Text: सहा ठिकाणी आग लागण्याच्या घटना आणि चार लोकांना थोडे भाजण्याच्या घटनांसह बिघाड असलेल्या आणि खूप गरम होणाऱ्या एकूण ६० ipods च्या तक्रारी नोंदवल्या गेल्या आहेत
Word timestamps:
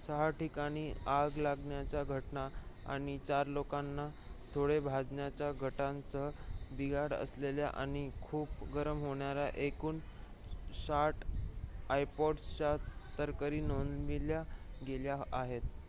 सहा 0.00 0.28
ठिकाणी 0.32 0.92
आग 1.10 1.36
लागण्याच्या 1.38 2.02
घटना 2.06 2.46
आणि 2.86 3.16
चार 3.20 3.46
लोकांना 3.48 4.06
थोडे 4.54 4.78
भाजण्याच्या 4.80 5.50
घटनांसह 5.52 6.28
बिघाड 6.72 7.14
असलेल्या 7.14 7.70
आणि 7.74 8.08
खूप 8.22 8.64
गरम 8.74 9.00
होणाऱ्या 9.00 9.48
एकूण 9.58 9.98
६० 10.78 11.10
ipods 11.96 12.56
च्या 12.56 12.76
तक्रारी 13.18 13.60
नोंदवल्या 13.62 14.42
गेल्या 14.86 15.22
आहेत 15.34 15.60